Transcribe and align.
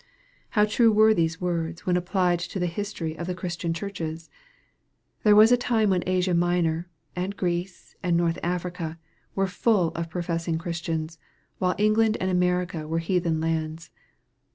How 0.57 0.65
true 0.65 0.91
were 0.91 1.13
these 1.13 1.39
words, 1.39 1.85
when 1.85 1.93
we 1.95 1.99
apply 1.99 2.31
them 2.31 2.39
to 2.39 2.49
214 2.59 3.09
EXPOSITORY 3.13 3.13
THOUGHTS. 3.13 3.27
the 3.27 3.33
history 3.35 3.35
of 3.35 3.37
Christian 3.39 3.73
churches! 3.75 4.29
There 5.21 5.35
was 5.35 5.51
a 5.51 5.57
time 5.57 5.91
when 5.91 6.01
Asia 6.07 6.33
Minor, 6.33 6.89
and 7.15 7.37
Greece, 7.37 7.95
and 8.01 8.17
Northern 8.17 8.43
Africa, 8.43 8.97
were 9.35 9.45
full 9.45 9.89
of 9.89 10.09
professing 10.09 10.57
Christians, 10.57 11.19
while 11.59 11.75
England 11.77 12.17
and 12.19 12.31
America 12.31 12.87
were 12.87 12.97
heathen 12.97 13.39
lands. 13.39 13.91